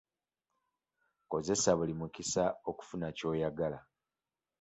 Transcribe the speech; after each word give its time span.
Kozesa 1.31 1.71
buli 1.77 1.93
mukisa 1.99 2.43
okufuna 2.69 3.07
ky'oyagala. 3.17 3.79